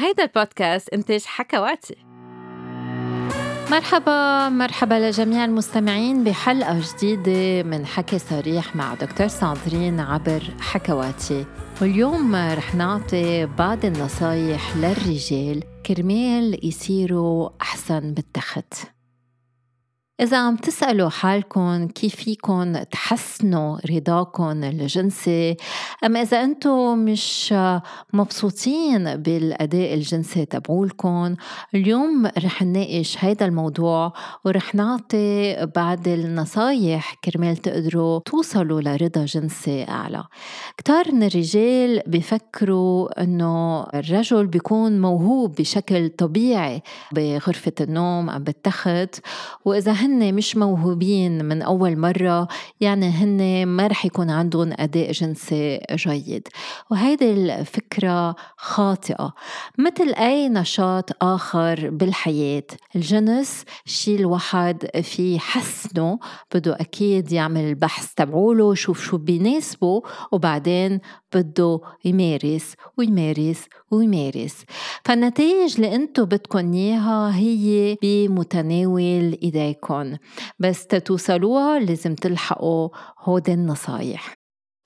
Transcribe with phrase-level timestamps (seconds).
[0.00, 1.96] هيدا البودكاست إنتاج حكواتي.
[3.70, 11.46] مرحبا مرحبا لجميع المستمعين بحلقة جديدة من حكي صريح مع دكتور ساندرين عبر حكواتي.
[11.80, 18.74] واليوم رح نعطي بعض النصايح للرجال كرمال يصيروا أحسن بالتخت.
[20.20, 25.56] إذا عم تسألوا حالكم كيف فيكم تحسنوا رضاكم الجنسي
[26.04, 27.54] أما إذا أنتم مش
[28.12, 31.34] مبسوطين بالأداء الجنسي تبعولكم
[31.74, 34.12] اليوم رح نناقش هيدا الموضوع
[34.44, 40.24] ورح نعطي بعض النصايح كرمال تقدروا توصلوا لرضا جنسي أعلى.
[40.76, 49.20] كتار من الرجال بيفكروا أنه الرجل بيكون موهوب بشكل طبيعي بغرفة النوم أم بالتخت
[49.64, 52.48] وإذا هن مش موهوبين من أول مرة
[52.80, 56.48] يعني هن ما رح يكون عندهم أداء جنسي جيد.
[56.90, 59.34] وهيدي الفكرة خاطئة.
[59.78, 62.62] مثل أي نشاط آخر بالحياة
[62.96, 66.18] الجنس شيء الواحد في حسنه
[66.54, 71.00] بده أكيد يعمل البحث تبعوله شوف شو بيناسبه وبعدين
[71.34, 74.64] بده يمارس ويمارس ويمارس.
[75.04, 79.97] فالنتائج اللي أنتو بدكم إياها هي بمتناول ايديكم
[80.58, 84.37] بس تتوصلوها لازم تلحقوا هودي النصايح.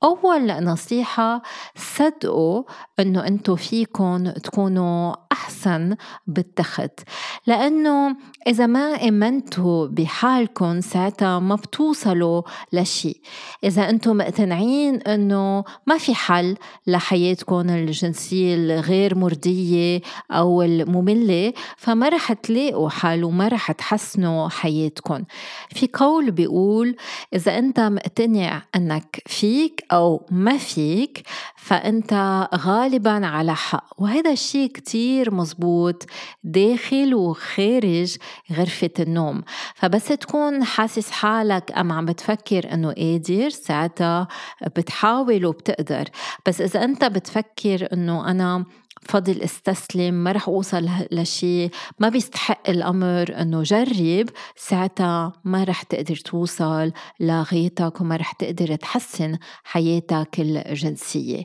[0.04, 1.42] أول نصيحة
[1.76, 2.62] صدقوا
[3.00, 7.00] إنه أنتوا فيكم تكونوا أحسن بالتخت.
[7.46, 12.42] لأنه إذا ما آمنتوا بحالكم ساعتها ما بتوصلوا
[12.72, 13.20] لشيء.
[13.64, 22.32] إذا أنتم مقتنعين إنه ما في حل لحياتكم الجنسية الغير مرضية أو المملة فما رح
[22.32, 25.24] تلاقوا حل وما رح تحسنوا حياتكم.
[25.70, 26.96] في قول بيقول
[27.34, 31.22] إذا أنت مقتنع أنك فيك أو ما فيك
[31.56, 33.84] فأنت غالبا على حق.
[33.98, 36.06] وهذا الشيء كتير مزبوط
[36.44, 38.16] داخل وخارج
[38.52, 39.42] غرفة النوم.
[39.74, 44.28] فبس تكون حاسس حالك أم عم بتفكر أنه قادر ساعتها
[44.76, 46.04] بتحاول وبتقدر.
[46.46, 48.64] بس إذا أنت بتفكر أنه أنا
[49.02, 54.28] فضل استسلم ما رح أوصل لشيء ما بيستحق الأمر إنه جرب.
[54.56, 61.44] ساعتها ما رح تقدر توصل لغايتك وما رح تقدر تحسن حياتك الجنسية.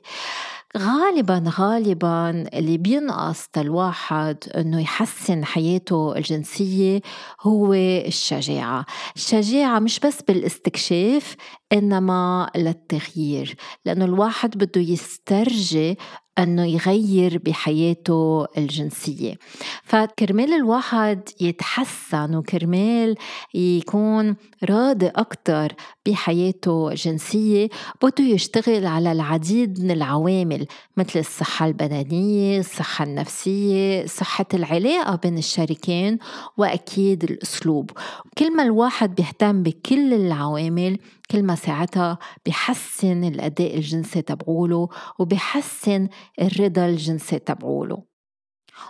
[0.78, 7.02] غالبا غالبا اللي بينقص الواحد إنه يحسن حياته الجنسية
[7.42, 11.36] هو الشجاعة، الشجاعة مش بس بالاستكشاف
[11.74, 13.56] إنما للتغيير،
[13.86, 15.98] لأنه الواحد بده يسترجي
[16.40, 19.36] أنه يغير بحياته الجنسية.
[19.84, 23.16] فكرمال الواحد يتحسن وكرمال
[23.54, 24.36] يكون
[24.70, 25.74] راضي أكثر
[26.08, 27.70] بحياته الجنسيه
[28.04, 36.18] بده يشتغل على العديد من العوامل مثل الصحة البدنية الصحة النفسية صحة العلاقة بين الشريكين
[36.58, 37.92] وأكيد الأسلوب.
[38.38, 40.98] كل ما الواحد بيهتم بكل العوامل
[41.32, 44.90] كل ما ساعتها بحسن الأداء الجنسي تبعوله
[45.20, 46.08] وبحسن
[46.42, 48.17] الرضا الجنسي تبعوله.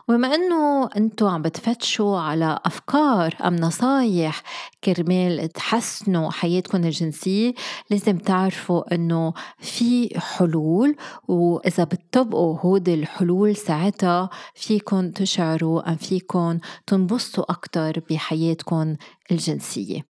[0.07, 4.43] وبما إنه أنتم عم بتفتشوا على أفكار أم نصايح
[4.83, 7.53] كرمال تحسنوا حياتكم الجنسية
[7.89, 10.95] لازم تعرفوا إنه في حلول
[11.27, 18.95] وإذا بتطبقوا هودي الحلول ساعتها فيكم تشعروا أم فيكم تنبسطوا أكثر بحياتكم
[19.31, 20.16] الجنسية.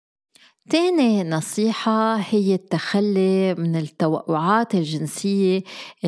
[0.69, 5.63] تاني نصيحة هي التخلي من التوقعات الجنسية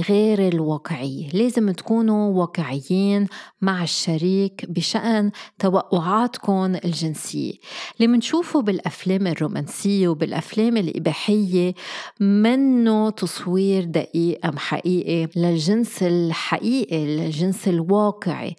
[0.10, 1.30] غير الواقعية.
[1.30, 3.28] لازم تكونوا واقعيين
[3.62, 7.54] مع الشريك بشأن توقعاتكم الجنسية.
[7.98, 11.74] اللي منشوفه بالأفلام الرومانسية وبالأفلام الإباحية
[12.20, 18.56] منه تصوير دقيق أم حقيقي للجنس الحقيقي الجنس الواقعي.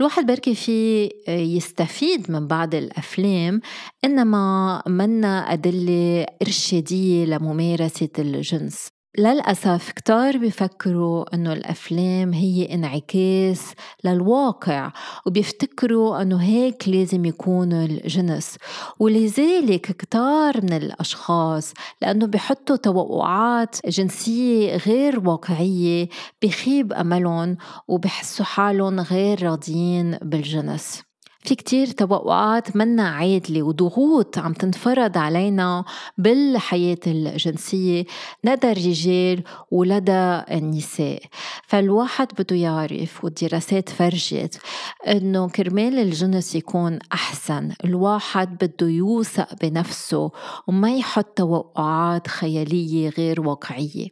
[0.00, 3.60] الواحد بركي في يستفيد من بعض الأفلام
[4.04, 8.88] إنما منا أدلة إرشادية لممارسة الجنس.
[9.18, 13.74] للأسف كتار بيفكروا إنه الأفلام هي انعكاس
[14.04, 14.92] للواقع
[15.26, 18.56] وبيفتكروا إنه هيك لازم يكون الجنس.
[18.98, 21.72] ولذلك كتار من الأشخاص
[22.02, 26.08] لأنه بيحطوا توقعات جنسية غير واقعية
[26.42, 27.56] بخيب أملهم
[27.88, 31.09] وبحسوا حالهم غير راضيين بالجنس.
[31.42, 35.84] في كتير توقعات منا عادلة وضغوط عم تنفرض علينا
[36.18, 38.04] بالحياة الجنسية
[38.44, 41.22] لدى الرجال ولدى النساء
[41.66, 44.60] فالواحد بده يعرف والدراسات فرجت
[45.08, 47.72] إنه كرمال الجنس يكون أحسن.
[47.84, 50.30] الواحد بده يوثق بنفسه
[50.66, 54.08] وما يحط توقعات خيالية غير واقعية.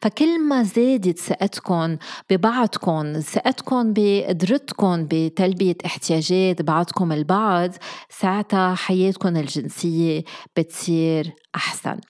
[0.00, 1.96] فكل ما زادت ثقتكم
[2.30, 7.70] ببعضكم ثقتكم بقدرتكم بتلبية احتياجات بعضكم البعض
[8.08, 10.24] ساعتها حياتكم الجنسية
[10.56, 12.00] بتصير أحسن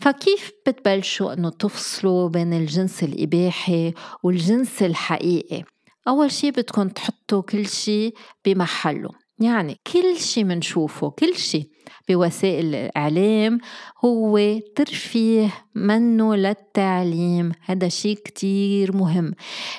[0.00, 5.62] فكيف بتبلشوا إنه تفصلوا بين الجنس الإباحي والجنس الحقيقي؟
[6.08, 8.12] أول شي بدكم تحطوا كل شي
[8.44, 11.69] بمحله يعني كل شي منشوفه كل شي
[12.10, 13.58] بوسائل الإعلام
[14.04, 17.52] هو ترفيه منه للتعليم.
[17.64, 19.34] هذا شيء كتير مهم.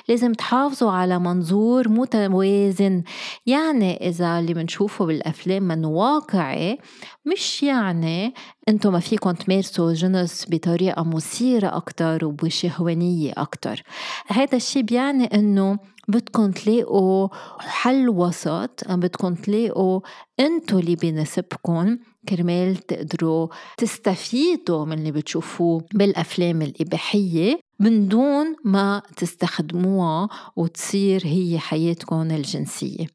[0.08, 3.02] لازم تحافظوا على منظور متوازن.
[3.46, 6.78] يعني إذا اللي بنشوفه بالأفلام من واقعي
[7.26, 8.34] مش يعني
[8.68, 13.82] أنتم ما فيكم تمارسوا جنس بطريقة مثيرة أكتر وبشهوانية أكتر.
[14.26, 17.28] هذا الشيء بيعني إنه بدكم تلاقوا
[17.58, 20.00] حل وسط بدكم تلاقوا
[20.40, 30.28] انتو اللي بيناسبكم كرمال تقدروا تستفيدوا من اللي بتشوفوه بالأفلام الإباحية من دون ما تستخدموها
[30.56, 33.06] وتصير هي حياتكم الجنسية.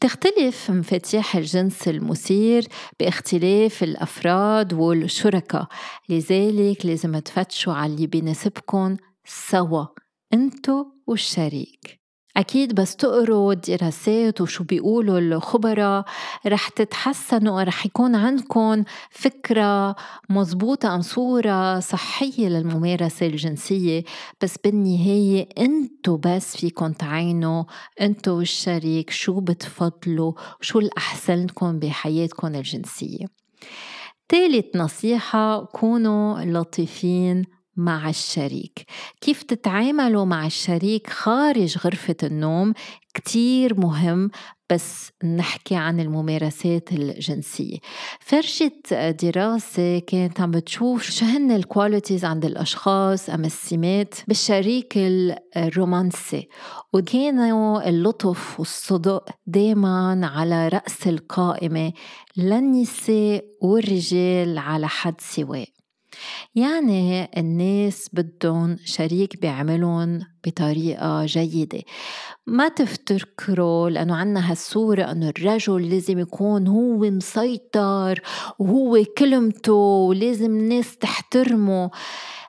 [0.00, 2.66] تختلف مفاتيح الجنس المثير
[3.00, 5.66] باختلاف الأفراد والشركاء
[6.08, 9.86] لذلك لازم تفتشوا على اللي بيناسبكم سوا
[10.32, 12.01] انتو والشريك.
[12.36, 16.04] أكيد بس تقروا الدراسات وشو بيقولوا الخبراء
[16.46, 19.96] رح تتحسنوا رح يكون عندكم فكرة
[20.30, 24.04] مزبوطة أم صورة صحية للممارسة الجنسية.
[24.42, 27.64] بس بالنهاية انتو بس فيكم تعينوا
[28.00, 33.26] انتو والشريك شو بتفضلوا وشو الأحسن لكم بحياتكم الجنسية.
[34.28, 37.44] ثالث نصيحة كونوا لطيفين
[37.76, 38.84] مع الشريك.
[39.20, 42.72] كيف تتعاملوا مع الشريك خارج غرفة النوم
[43.14, 44.30] كتير مهم
[44.70, 47.78] بس نحكي عن الممارسات الجنسية.
[48.20, 54.94] فرجت دراسة كانت عم بتشوف شو هن ال qualities عند الأشخاص أم السمات بالشريك
[55.56, 56.48] الرومانسي.
[56.92, 61.92] وكانوا اللطف والصدق دايما على رأس القائمة
[62.36, 65.68] للنساء والرجال على حد سواء.
[66.54, 71.82] يعني الناس بدهم شريك بيعملهم بطريقة جيدة.
[72.46, 78.20] ما تفتكروا لأنه عنا هالصورة أنه الرجل لازم يكون هو مسيطر
[78.58, 81.90] وهو كلمته ولازم الناس تحترمه.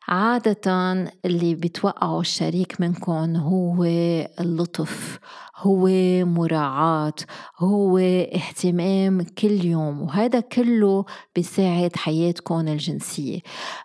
[0.07, 0.93] عادة
[1.25, 3.83] اللي بيتوقعوا الشريك منكم هو
[4.39, 5.19] اللطف
[5.57, 5.87] هو
[6.25, 7.13] مراعاة
[7.57, 11.05] هو اهتمام كل يوم وهذا كله
[11.35, 13.39] بيساعد حياتكم الجنسية.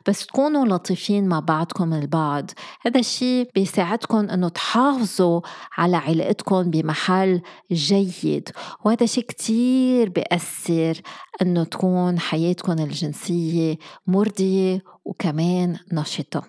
[0.09, 2.51] بس تكونوا لطيفين مع بعضكم البعض
[2.81, 5.41] هذا الشيء بيساعدكم إنه تحافظوا
[5.77, 7.41] على علاقتكم بمحل
[7.73, 8.49] جيد
[8.85, 11.01] وهذا شيء كتير بيأثر
[11.43, 16.43] إنه تكون حياتكم الجنسية مرضية وكمان نشطة.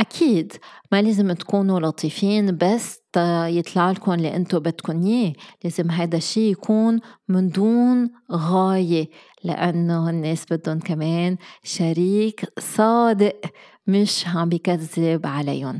[0.00, 0.52] أكيد
[0.92, 3.00] ما لازم تكونوا لطيفين بس
[3.46, 5.32] يطلع لكم اللي انتو بدكم إياه.
[5.64, 9.10] لازم هذا الشيء يكون من دون غاية
[9.44, 13.40] لأنه الناس بدهم كمان شريك صادق
[13.86, 15.78] مش عم بكذب عليهم.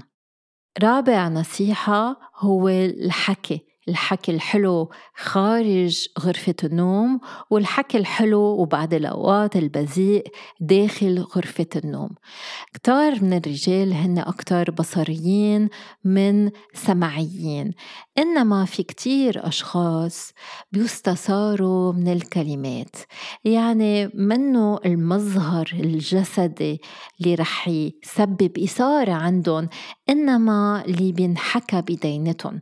[0.83, 3.72] رابع نصيحة هو الحكي.
[3.89, 7.21] الحكي الحلو خارج غرفة النوم
[7.51, 10.27] والحكي الحلو وبعد الأوقات البذيء
[10.61, 12.11] داخل غرفة النوم.
[12.75, 15.69] كتار من الرجال هن أكتر بصريين
[16.05, 17.71] من سمعيين.
[18.19, 20.33] إنما في كتير أشخاص
[20.73, 22.97] بيستثاروا من الكلمات.
[23.45, 26.81] يعني منه المظهر الجسدي
[27.21, 29.69] اللي رح يسبب إثارة عندهم
[30.09, 32.61] إنما اللي بينحكى بدينتهم.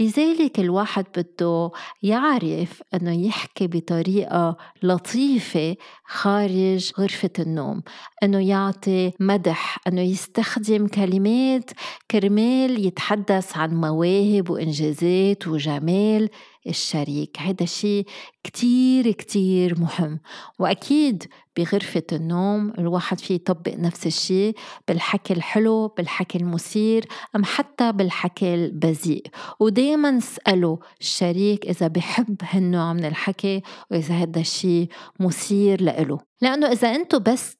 [0.00, 1.70] لذلك الواحد بده
[2.02, 7.82] يعرف أنه يحكي بطريقة لطيفة خارج غرفة النوم
[8.22, 11.70] أنه يعطي مدح أنه يستخدم كلمات
[12.10, 16.28] كرمال يتحدث عن مواهب وإنجازات وجمال
[16.66, 17.36] الشريك.
[17.38, 18.06] هذا شيء
[18.44, 20.20] كتير كتير مهم.
[20.58, 21.24] وأكيد
[21.56, 24.56] بغرفة النوم الواحد فيه يطبق نفس الشيء
[24.88, 27.04] بالحكي الحلو بالحكي المثير
[27.36, 29.26] أم حتى بالحكي البذيء.
[29.60, 34.88] ودايما اسألوا الشريك إذا بحب هالنوع من الحكي وإذا هذا الشيء
[35.20, 36.18] مثير لإله.
[36.40, 37.56] لأنه إذا أنتوا بس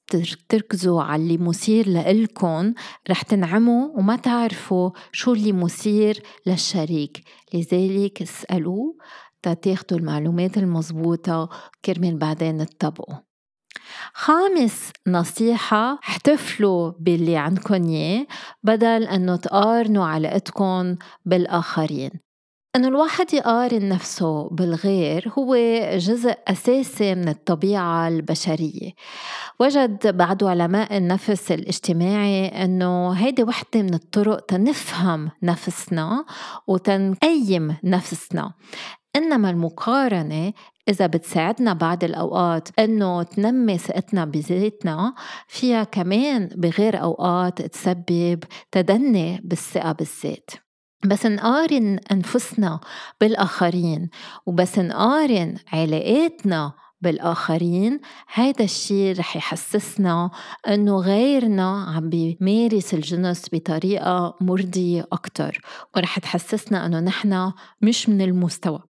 [0.48, 2.74] تركزوا على اللي مثير لإلكن
[3.10, 7.22] رح تنعموا وما تعرفوا شو اللي مثير للشريك.
[7.54, 8.96] لذلك اسألوه
[9.48, 11.48] تاخدوا المعلومات المضبوطة
[11.84, 13.16] كرمال بعدين تطبقوا.
[14.14, 18.26] خامس نصيحة احتفلوا باللي عندكن إياه
[18.62, 22.10] بدل أنه تقارنوا علاقتكم بالآخرين.
[22.76, 25.56] أنه الواحد يقارن نفسه بالغير هو
[25.96, 28.92] جزء أساسي من الطبيعة البشرية.
[29.60, 36.24] وجد بعض علماء النفس الاجتماعي أنه هيدي وحدة من الطرق تنفهم نفسنا
[36.66, 38.52] وتنقيم نفسنا.
[39.16, 40.52] إنما المقارنة
[40.88, 45.14] إذا بتساعدنا بعض الأوقات إنه تنمي ثقتنا بذاتنا
[45.48, 50.50] فيها كمان بغير أوقات تسبب تدني بالثقة بالذات.
[51.06, 52.80] بس نقارن أنفسنا
[53.20, 54.10] بالآخرين
[54.46, 58.00] وبس نقارن علاقاتنا بالآخرين
[58.34, 60.30] هيدا الشيء رح يحسسنا
[60.68, 65.60] أنه غيرنا عم بيمارس الجنس بطريقة مرضية أكتر
[65.96, 67.52] ورح تحسسنا أنه نحن
[67.82, 68.91] مش من المستوى.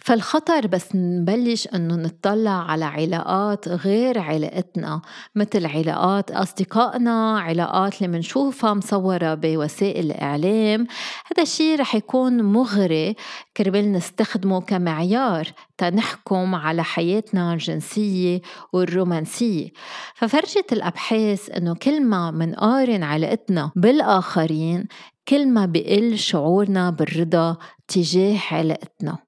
[0.00, 5.02] فالخطر بس نبلش إنه نطلع على علاقات غير علاقتنا
[5.34, 10.86] مثل علاقات أصدقائنا علاقات اللي منشوفها مصورة بوسائل الإعلام.
[11.26, 13.16] هذا الشيء رح يكون مغري
[13.56, 15.48] كرمال نستخدمه كمعيار
[15.78, 18.40] تنحكم على حياتنا الجنسية
[18.72, 19.68] والرومانسية.
[20.14, 24.86] ففرجت الأبحاث أنه كل ما منقارن علاقتنا بالآخرين
[25.28, 27.56] كل ما بقل شعورنا بالرضا
[27.88, 29.25] تجاه علاقتنا.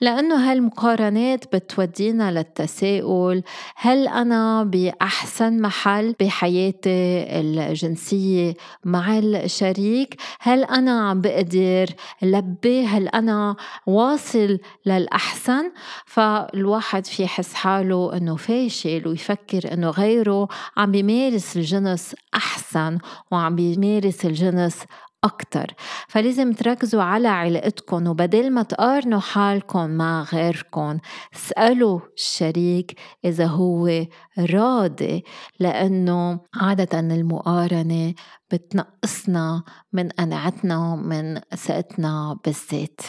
[0.00, 3.42] لأنه هالمقارنات بتودينا للتساؤل
[3.76, 8.54] هل أنا بأحسن محل بحياتي الجنسية
[8.84, 11.86] مع الشريك؟ هل أنا عم بقدر
[12.22, 13.56] لبي؟ هل أنا
[13.86, 15.72] واصل للأحسن؟
[16.06, 22.98] فالواحد في يحس حاله أنه فاشل ويفكر أنه غيره عم بيمارس الجنس أحسن
[23.30, 24.84] وعم بيمارس الجنس
[25.26, 25.66] أكتر.
[26.08, 30.98] فلازم تركزوا على علاقتكم وبدل ما تقارنوا حالكم مع غيركم
[31.34, 34.06] اسألوا الشريك إذا هو
[34.38, 35.24] راضي
[35.60, 38.14] لأنه عادة المقارنة
[38.52, 43.00] بتنقصنا من قناعتنا من ثقتنا بالذات.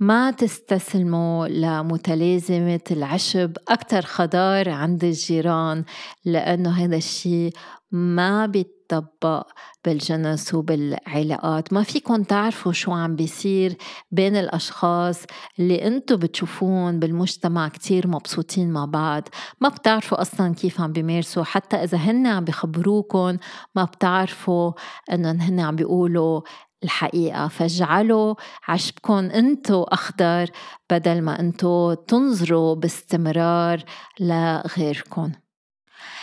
[0.00, 5.84] ما تستسلموا لمتلازمة العشب أكتر خضار عند الجيران
[6.24, 7.52] لأنه هذا الشيء
[7.92, 8.46] ما
[8.90, 9.46] بيتطبق
[9.84, 11.72] بالجنس وبالعلاقات.
[11.72, 13.76] ما فيكم تعرفوا شو عم بيصير
[14.10, 15.24] بين الأشخاص
[15.58, 19.28] اللي انتو بتشوفون بالمجتمع كتير مبسوطين مع بعض.
[19.60, 21.44] ما بتعرفوا أصلا كيف عم بيمارسوا.
[21.44, 23.36] حتى إذا هن عم بخبروكم
[23.74, 24.72] ما بتعرفوا
[25.12, 26.40] أنهم هن عم بيقولوا
[26.84, 27.48] الحقيقة.
[27.48, 28.34] فاجعلوا
[28.68, 30.50] عشبكم انتو أخضر
[30.90, 33.84] بدل ما انتو تنظروا باستمرار
[34.20, 35.32] لغيركم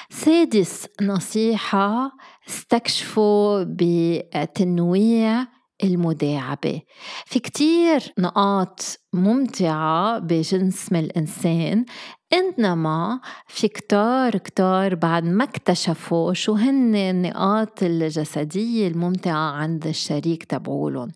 [0.09, 2.11] سادس نصيحة
[2.49, 5.47] استكشفوا بتنويع
[5.83, 6.81] المداعبة.
[7.25, 11.85] في كتير نقاط ممتعة بجنس الإنسان
[12.33, 21.11] إنما في كتار كتار بعد ما اكتشفوا شو هن النقاط الجسدية الممتعة عند الشريك تبعولن.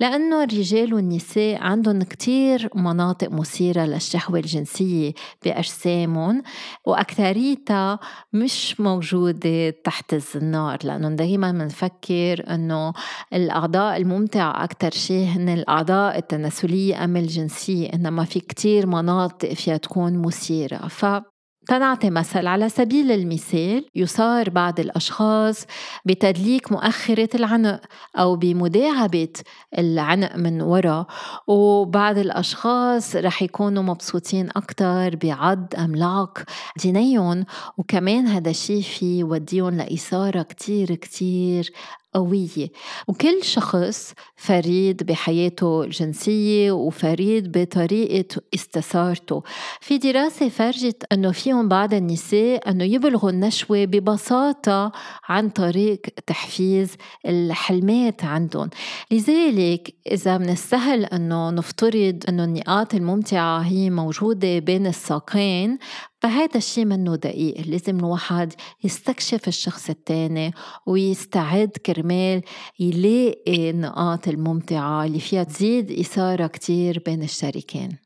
[0.00, 5.12] لأنه الرجال والنساء عندهم كتير مناطق مثيرة للشهوة الجنسية
[5.44, 6.42] بأجسامهم
[6.86, 7.98] وأكثريتها
[8.32, 12.92] مش موجودة تحت الزنار لأنه دايما بنفكر أنه
[13.32, 17.88] الأعضاء الممتعة أكثر شيء هن الأعضاء التناسلية أم الجنسية.
[17.94, 20.61] إنما في كتير مناطق فيها تكون مثيرة.
[20.66, 20.88] كثيرة.
[20.88, 21.22] ف
[21.68, 25.66] تنعطي مثل على سبيل المثال يصار بعض الأشخاص
[26.06, 27.80] بتدليك مؤخرة العنق
[28.18, 29.32] أو بمداعبة
[29.78, 31.06] العنق من وراء
[31.46, 36.38] وبعض الأشخاص رح يكونوا مبسوطين أكتر بعض أملاق
[36.82, 37.44] دينيهم
[37.78, 41.72] وكمان هذا الشيء في يوديهم لإثارة كتير كتير
[42.14, 42.68] قوية.
[43.08, 49.42] وكل شخص فريد بحياته الجنسية وفريد بطريقة استثارته.
[49.80, 54.92] في دراسة فرجت أنه فيهم بعض النساء أنه يبلغوا النشوة ببساطة
[55.28, 58.70] عن طريق تحفيز الحلمات عندهم.
[59.10, 65.78] لذلك إذا من السهل أنه نفترض أنه النقاط الممتعة هي موجودة بين الساقين
[66.22, 68.52] فهذا الشيء منه دقيق لازم الواحد
[68.84, 70.52] يستكشف الشخص التاني
[70.86, 72.42] ويستعد كرمال
[72.80, 77.98] يلاقي النقاط الممتعة اللي فيها تزيد إثارة كتير بين الشريكين.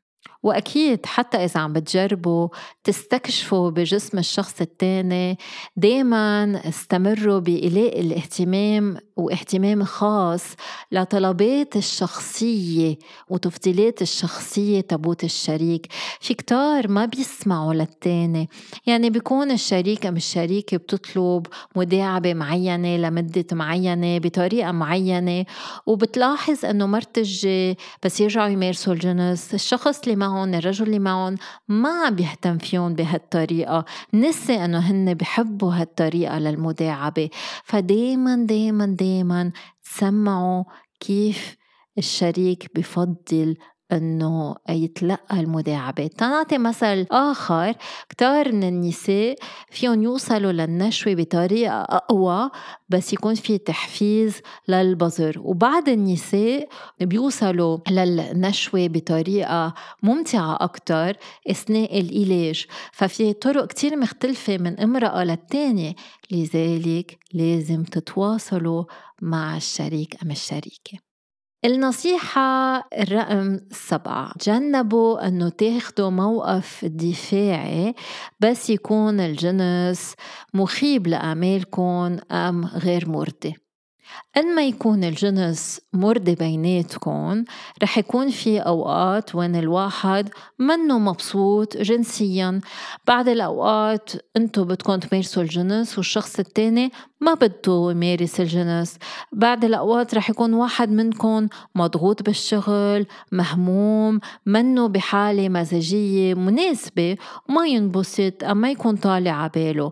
[0.43, 2.47] وأكيد حتى إذا عم بتجربوا
[2.83, 5.37] تستكشفوا بجسم الشخص التاني
[5.75, 10.43] دايما استمروا بإلاء الاهتمام واهتمام خاص
[10.91, 12.97] لطلبات الشخصية
[13.29, 15.87] وتفضيلات الشخصية تبوت الشريك.
[16.19, 18.49] في كتار ما بيسمعوا للتاني.
[18.85, 25.45] يعني بيكون الشريك أم الشريكة بتطلب مداعبة معينة لمدة معينة بطريقة معينة
[25.85, 27.47] وبتلاحظ أنه مرتج
[28.03, 29.53] بس يرجعوا يمارسوا الجنس.
[29.53, 31.35] الشخص اللي معهم الرجل اللي معهم
[31.67, 33.85] ما بيهتم فيهم بهالطريقة.
[34.13, 37.29] نسي أنه هن بحبوا هالطريقة للمداعبة.
[37.63, 38.85] فدايما دايما دايما
[39.83, 40.63] تسمعوا
[40.99, 41.57] كيف
[41.97, 43.57] الشريك بفضل
[43.91, 47.73] إنه يتلقى المداعبة تنعطي مثل آخر
[48.09, 49.35] كتار من النساء
[49.71, 52.49] فيهم يوصلوا للنشوة بطريقة أقوى
[52.89, 56.67] بس يكون في تحفيز للبظر وبعض النساء
[57.01, 61.17] بيوصلوا للنشوة بطريقة ممتعة أكتر
[61.49, 65.95] أثناء العلاج ففي طرق كتير مختلفة من امرأة للتانية.
[66.31, 68.83] لذلك لازم تتواصلوا
[69.21, 71.06] مع الشريك أم الشريكة.
[71.65, 74.33] النصيحة الرقم سبعة.
[74.39, 77.95] تجنبوا أنه تاخدوا موقف دفاعي
[78.39, 80.13] بس يكون الجنس
[80.53, 83.66] مخيب لأعمالكم أم غير مرضي.
[84.37, 87.43] إن ما يكون الجنس مرضي بيناتكم
[87.83, 92.61] رح يكون في أوقات وين الواحد منه مبسوط جنسيا.
[93.07, 98.97] بعد الأوقات أنتو بدكم تمارسوا الجنس والشخص التاني ما بده يمارس الجنس.
[99.31, 107.17] بعد الأوقات رح يكون واحد منكم مضغوط بالشغل مهموم منه بحالة مزاجية مناسبة
[107.49, 109.91] وما ينبسط أو ما يكون طالع عباله.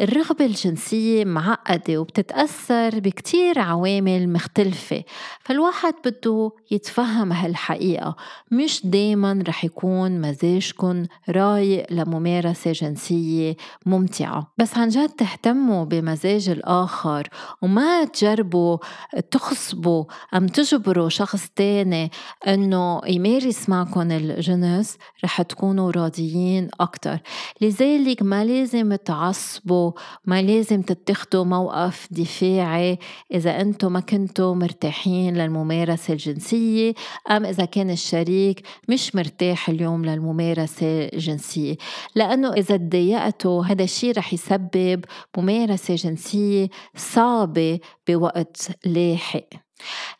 [0.00, 5.04] الرغبة الجنسية معقدة وبتتأثر بكتير عوامل مختلفة
[5.40, 8.16] فالواحد بده يتفهم هالحقيقة.
[8.50, 13.56] مش دايما رح يكون مزاجكم رايق لممارسة جنسية
[13.86, 14.52] ممتعة.
[14.58, 17.28] بس عن جد تهتموا بمزاج الآخر
[17.62, 18.78] وما تجربوا
[19.30, 20.04] تخصبوا
[20.34, 22.10] أم تجبروا شخص تاني
[22.48, 27.18] إنه يمارس معكم الجنس رح تكونوا راضيين أكتر.
[27.60, 29.92] لذلك ما لازم تعصبوا
[30.24, 32.98] ما لازم تتخذوا موقف دفاعي
[33.42, 36.94] إذا أنتم ما كنتوا مرتاحين للممارسة الجنسية
[37.30, 41.76] أم إذا كان الشريك مش مرتاح اليوم للممارسة الجنسية.
[42.14, 45.04] لأنه إذا تضايقتوا هذا الشيء رح يسبب
[45.36, 49.48] ممارسة جنسية صعبة بوقت لاحق.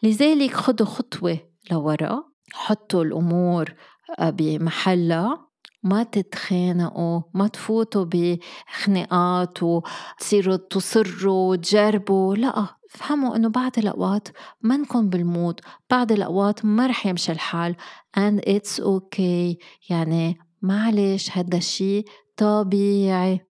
[0.02, 1.38] لذلك خدوا خطوة
[1.70, 3.74] لورا حطوا الأمور
[4.18, 5.52] آه، بمحلها.
[5.82, 12.36] ما تتخانقوا ما تفوتوا بخناقات وتصيروا تصروا وتجربوا.
[12.36, 14.28] لا فهموا إنه بعد الأوقات
[14.62, 17.76] منكم بالمود بعد الأوقات ما رح يمشي الحال
[18.18, 19.56] and it's okay.
[19.90, 22.04] يعني معلش هذا الشيء
[22.36, 23.51] طبيعي.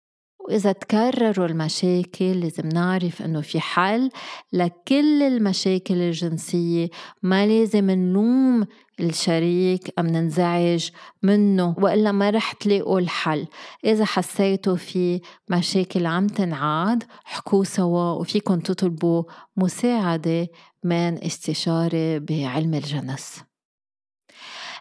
[0.48, 4.10] وإذا تكرروا المشاكل لازم نعرف إنه في حل
[4.54, 6.90] لكل المشاكل الجنسية.
[7.24, 8.66] ما لازم نلوم
[9.00, 10.90] الشريك أم ننزعج
[11.24, 13.48] منه وإلا ما رح تلاقوا الحل.
[13.86, 19.24] إذا حسيتوا في مشاكل عم تنعاد حكوا سوا وفيكن تطلبوا
[19.58, 20.48] مساعدة
[20.84, 23.47] من استشارة بعلم الجنس.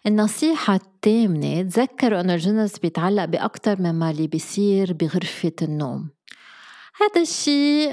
[0.07, 6.11] النصيحة الثامنة تذكروا أن الجنس بيتعلق بأكتر مما اللي بيصير بغرفة النوم.
[7.01, 7.93] هذا الشيء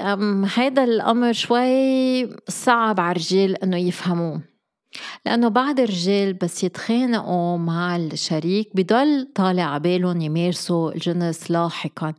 [0.56, 4.53] هذا الأمر شوي صعب على الرجال إنه يفهموه.
[5.26, 12.14] لأنه بعض الرجال بس يتخانقوا مع الشريك بضل طالع عبالهم يمارسوا الجنس لاحقا.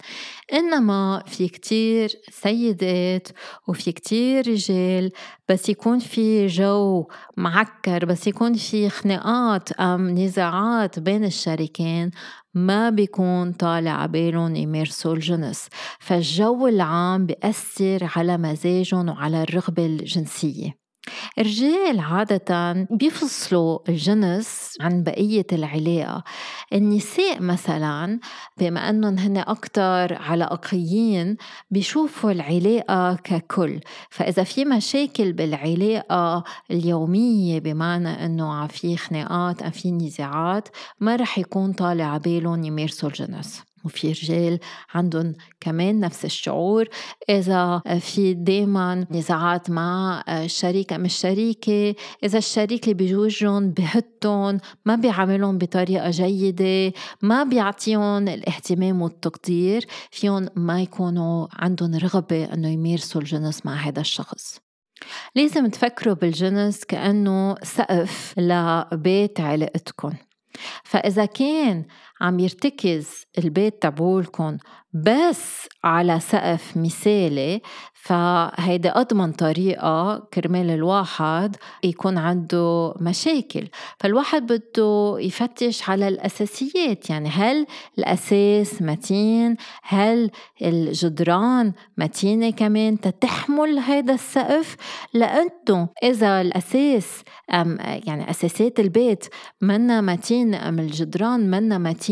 [0.54, 3.28] إنما في كتير سيدات
[3.68, 5.12] وفي كتير رجال
[5.50, 7.08] بس يكون في جو
[7.38, 12.12] معكر بس يكون في خناقات أم نزاعات بين الشريكين
[12.54, 15.68] ما بيكون طالع عبالهم يمارسوا الجنس.
[16.00, 20.85] فالجو العام بيأثر على مزاجهم وعلى الرغبة الجنسية.
[21.40, 26.24] الرجال عادة بيفصلوا الجنس عن بقية العلاقة.
[26.74, 28.20] النساء مثلا
[28.58, 31.38] بما أنهم هن أكتر علاقيين
[31.72, 33.80] بيشوفوا العلاقة ككل.
[34.10, 40.68] فإذا في مشاكل بالعلاقة اليومية بمعنى أنه في خناقات أو في نزاعات
[41.00, 43.64] ما رح يكون طالع عبالهم يمارسوا الجنس.
[43.86, 44.60] وفي رجال
[44.94, 46.88] عندهم كمان نفس الشعور.
[47.30, 55.58] إذا في دايما نزاعات مع الشريك أم الشريكة إذا الشريك اللي بيجوجهم بهتهم ما بيعاملهم
[55.58, 63.74] بطريقة جيدة ما بيعطيهم الاهتمام والتقدير فيهم ما يكونوا عندهم رغبة أنه يمارسوا الجنس مع
[63.74, 64.60] هذا الشخص.
[65.36, 70.14] لازم تفكروا بالجنس كأنه سقف لبيت علاقتكم.
[70.84, 71.86] فإذا كان
[72.22, 74.58] عم يرتكز البيت تبعولكم
[74.94, 77.62] بس على سقف مثالي
[77.94, 83.68] فهيدا أضمن طريقة كرمال الواحد يكون عنده مشاكل.
[84.00, 87.66] فالواحد بده يفتش على الأساسيات يعني هل
[87.98, 94.76] الأساس متين؟ هل الجدران متينة كمان تتحمل هذا السقف؟
[95.14, 97.24] لأنه إذا الأساس
[98.08, 99.26] يعني أساسات البيت
[99.62, 102.05] منا متينة أم الجدران منا متينة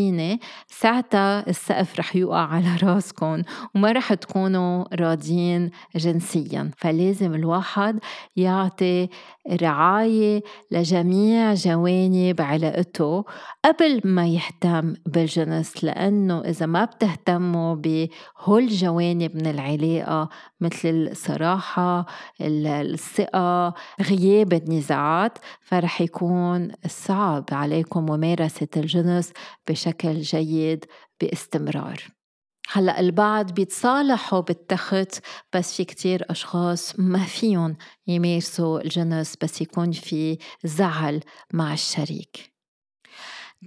[0.68, 3.42] ساعتها السقف رح يوقع على راسكم
[3.76, 6.72] وما رح تكونوا راضيين جنسيا.
[6.78, 8.00] فلازم الواحد
[8.36, 9.10] يعطي
[9.52, 13.26] رعاية لجميع جوانب علاقته
[13.66, 20.30] قبل ما يهتم بالجنس لأنه إذا ما بتهتموا بهول الجوانب من العلاقة
[20.64, 22.06] مثل الصراحة
[22.42, 29.32] الثقة غياب النزاعات فرح يكون صعب عليكم ممارسة الجنس
[29.68, 30.86] بشكل جيد
[31.22, 32.04] باستمرار.
[32.72, 35.20] هلأ البعض بيتصالحوا بالتخت
[35.54, 37.76] بس في كتير أشخاص ما فيهم
[38.08, 41.20] يمارسوا الجنس بس يكون في زعل
[41.54, 42.53] مع الشريك.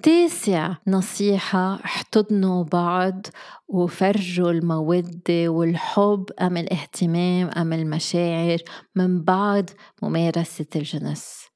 [0.03, 3.27] تاسع نصيحة احتضنوا بعض
[3.69, 8.59] وفرجوا المودة والحب أم الاهتمام أم المشاعر
[8.97, 9.71] من بعد
[10.03, 11.47] ممارسة الجنس.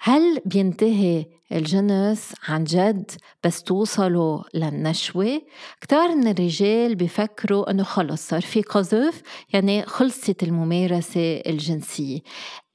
[0.00, 3.10] هل بينتهي الجنس عن جد
[3.44, 5.42] بس توصلوا للنشوة؟
[5.80, 12.20] كتار من الرجال بيفكروا إنه خلص صار في قذف يعني خلصت الممارسة الجنسية.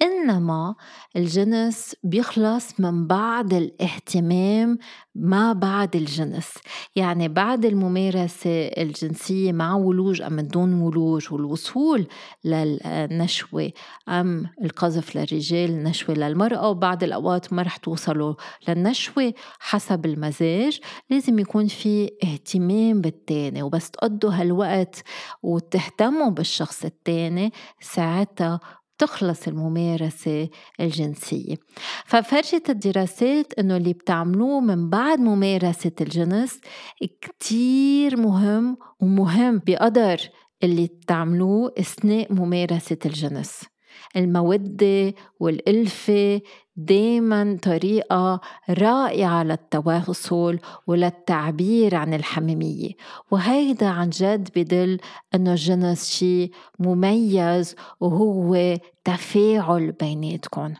[0.01, 0.75] إنما
[1.15, 4.77] الجنس بيخلص من بعد الاهتمام
[5.15, 6.53] ما بعد الجنس.
[6.95, 12.07] يعني بعد الممارسة الجنسية مع ولوج أم دون ولوج والوصول
[12.45, 13.71] للنشوة
[14.09, 18.33] أم القذف للرجال النشوة للمرأة وبعد الأوقات ما رح توصلوا
[18.67, 23.63] للنشوة حسب المزاج لازم يكون في اهتمام بالتاني.
[23.63, 25.03] وبس تقضوا هالوقت
[25.43, 28.59] وتهتموا بالشخص التاني ساعتها
[28.99, 31.55] تخلص الممارسة الجنسية.
[32.05, 36.59] ففرجت الدراسات أنه اللي بتعملوه من بعد ممارسة الجنس
[37.21, 40.17] كتير مهم ومهم بقدر
[40.63, 43.61] اللي بتعملوه أثناء ممارسة الجنس.
[44.15, 46.41] المودة والألفة
[46.79, 52.91] دايما طريقة رائعة للتواصل وللتعبير عن الحميمية.
[53.31, 54.99] وهيدا عن جد بدل
[55.35, 60.73] أنه الجنس شيء مميز وهو تفاعل بيناتكم.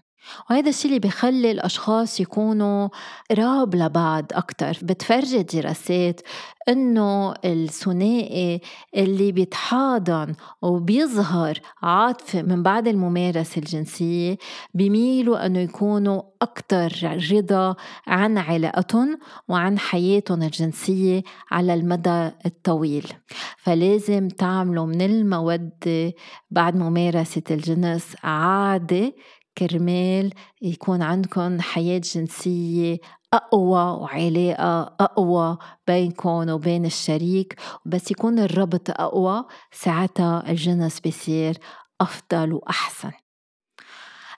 [0.50, 2.90] وهذا الشيء اللي بخلي الأشخاص يكونوا
[3.32, 4.78] قراب لبعض أكتر.
[4.82, 6.22] بتفرجي دراسات
[6.70, 8.62] إنه الثنائي
[8.98, 14.38] اللي بيتحاضن وبيظهر عاطفة من بعد الممارسة الجنسية
[14.74, 16.92] بيميلوا إنه يكونوا أكتر
[17.32, 17.76] رضا
[18.08, 23.14] عن علاقتهم وعن حياتهم الجنسية على المدى الطويل.
[23.58, 26.14] فلازم تعملوا من المودة
[26.52, 29.14] بعد ممارسة الجنس عادة
[29.58, 32.98] كرمال يكون عندكم حياة جنسية
[33.34, 35.58] أقوى وعلاقة أقوى
[35.88, 41.58] بينكم وبين الشريك بس يكون الربط أقوى ساعتها الجنس بيصير
[42.02, 43.12] أفضل وأحسن.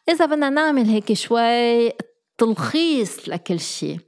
[0.09, 1.91] إذا بدنا نعمل هيك شوي
[2.37, 3.99] تلخيص لكل شيء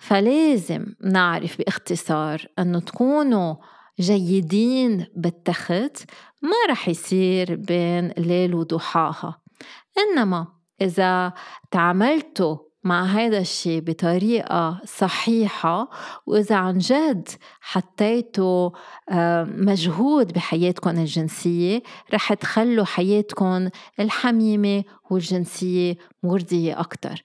[0.00, 3.54] فلازم نعرف باختصار أنه تكونوا
[4.00, 6.04] جيدين بالتخت
[6.42, 9.40] ما رح يصير بين ليل وضحاها.
[9.98, 10.46] إنما
[10.80, 11.32] إذا
[11.70, 15.88] تعاملتوا مع هذا الشيء بطريقة صحيحة
[16.26, 17.28] وإذا عن جد
[17.60, 18.70] حطيتوا
[19.10, 21.82] آه، مجهود بحياتكم الجنسية
[22.14, 23.68] رح تخلوا حياتكم
[24.00, 27.22] الحميمة والجنسية مرضية أكتر.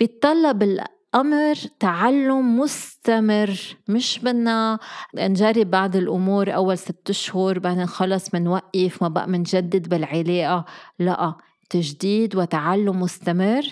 [0.00, 0.78] بيتطلب
[1.14, 3.50] أمر تعلم مستمر
[3.88, 4.78] مش بدنا
[5.14, 10.64] نجرب بعض الأمور أول ست أشهر بعدين خلص منوقف ما بقى منجدد بالعلاقة
[10.98, 11.34] لأ.
[11.70, 13.62] تجديد وتعلم مستمر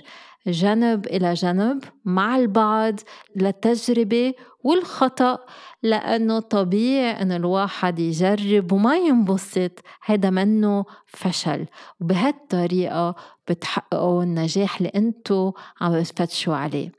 [0.46, 3.00] جنب إلى جنب مع البعض
[3.36, 5.38] للتجربة والخطأ
[5.82, 9.70] لأنه طبيعي أن الواحد يجرب وما ينبسط
[10.04, 11.66] هذا منه فشل.
[12.00, 13.14] وبهالطريقة
[13.48, 16.92] بتحققوا النجاح اللي أنتو عم تفتشوا عليه.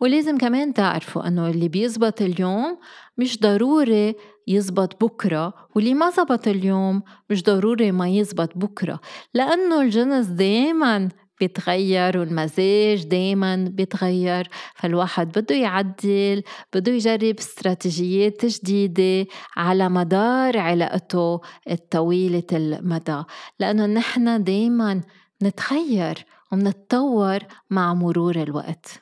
[0.00, 2.78] ولازم كمان تعرفوا أنه اللي بيزبط اليوم
[3.18, 4.14] مش ضروري
[4.46, 9.00] يزبط بكرة واللي ما زبط اليوم مش ضروري ما يزبط بكرة
[9.34, 11.08] لأنه الجنس دايما
[11.40, 14.48] بيتغير والمزاج دايما بيتغير.
[14.74, 16.42] فالواحد بده يعدل
[16.74, 23.22] بده يجرب استراتيجيات جديدة على مدار علاقته الطويلة المدى.
[23.60, 25.00] لأنه نحن دايما
[25.42, 27.38] نتغير ومنتطور
[27.70, 29.00] مع مرور الوقت.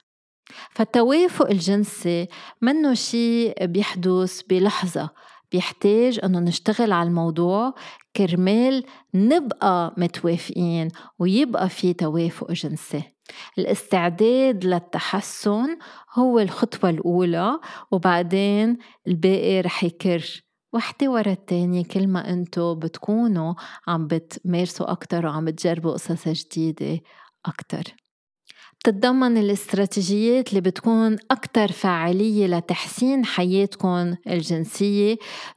[0.71, 2.29] فالتوافق الجنسي
[2.63, 5.11] منه شيء بيحدث بلحظة.
[5.53, 7.75] بيحتاج أنه نشتغل على الموضوع
[8.17, 8.85] كرمال
[9.15, 10.89] نبقى متوافقين
[11.19, 13.03] ويبقى في توافق جنسي.
[13.59, 15.79] الاستعداد للتحسن
[16.15, 17.59] هو الخطوة الأولى
[17.91, 20.43] وبعدين الباقي رح يكر.
[20.73, 23.55] وحدة ورا التانية كل ما أنتو بتكونوا
[23.89, 27.01] عم بتمارسوا أكتر وعم بتجربوا قصص جديدة
[27.47, 28.02] أكتر.
[28.87, 35.17] بتتضمن الاستراتيجيات اللي بتكون أكثر فاعلية لتحسين حياتكم الجنسية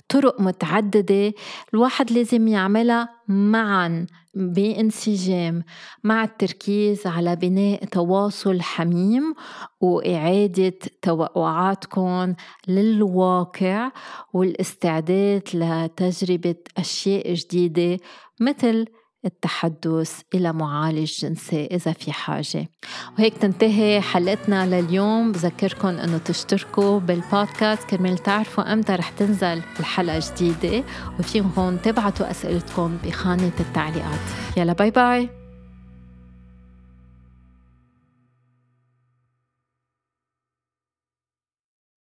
[0.09, 1.33] طرق متعددة
[1.73, 5.63] الواحد لازم يعملها معا بانسجام
[6.03, 9.33] مع التركيز على بناء تواصل حميم
[9.81, 12.33] وإعادة توقعاتكم
[12.67, 13.91] للواقع
[14.33, 17.99] والاستعداد لتجربة أشياء جديدة
[18.39, 18.85] مثل
[19.25, 22.69] التحدث إلى معالج جنسي إذا في حاجة.
[23.17, 25.31] وهيك تنتهي حلقتنا لليوم.
[25.31, 27.83] بذكركم أنه تشتركوا بالبودكاست.
[27.83, 30.83] كرمال تعرفوا أمتى رح تنزل الحلقة جديدة.
[31.19, 34.19] وفيكم تبعتوا أسئلتكم بخانة التعليقات.
[34.57, 35.44] يلا باي باي.